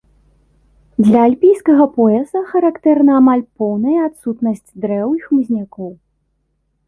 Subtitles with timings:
[1.07, 5.91] Для альпійскага пояса характэрна амаль поўная адсутнасць дрэў і хмызнякоў.